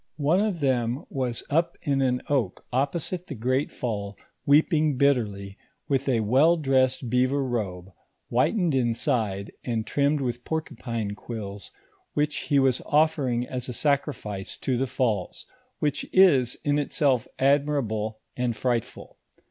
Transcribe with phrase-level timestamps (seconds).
[0.19, 3.71] II «J: In 4 one of them was up in an oak opposite the great
[3.71, 4.15] fall
[4.47, 7.91] weeping bitterly, with a well dressed beaver robe,
[8.27, 11.69] whitened inside and trimmed with porcupine quills
[12.15, 15.45] which he was offering as a sacrifice to the falls,
[15.77, 19.19] which is in itself admirable and fright ful.